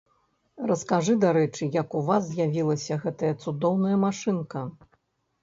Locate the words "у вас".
1.99-2.25